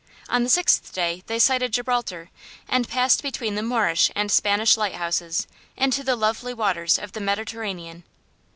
[0.29, 2.31] On the sixth day they sighted Gibraltar
[2.67, 5.45] and passed between the Moorish and Spanish lighthouses
[5.77, 8.03] into the lovely waters of the Mediterranean.